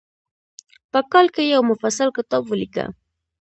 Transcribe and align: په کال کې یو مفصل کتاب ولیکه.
په 0.91 0.99
کال 1.11 1.27
کې 1.35 1.43
یو 1.53 1.61
مفصل 1.71 2.07
کتاب 2.17 2.43
ولیکه. 2.47 2.85